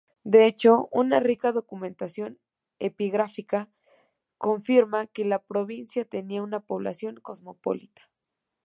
De 0.23 0.47
hecho, 0.47 0.89
una 0.91 1.19
rica 1.19 1.51
documentación 1.51 2.39
epigráfica 2.79 3.69
confirma 4.39 5.05
que 5.05 5.25
la 5.25 5.43
provincia 5.43 6.05
tenía 6.05 6.41
una 6.41 6.59
población 6.59 7.17
cosmopolita. 7.17 8.09